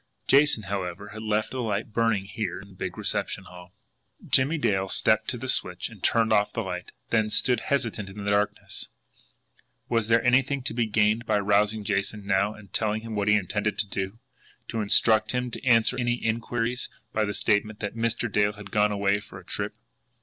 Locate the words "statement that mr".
17.35-18.27